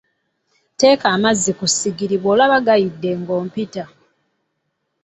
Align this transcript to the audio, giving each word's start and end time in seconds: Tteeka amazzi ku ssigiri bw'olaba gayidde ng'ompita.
Tteeka 0.73 1.05
amazzi 1.15 1.51
ku 1.57 1.65
ssigiri 1.71 2.15
bw'olaba 2.21 2.57
gayidde 2.67 3.09
ng'ompita. 3.19 3.83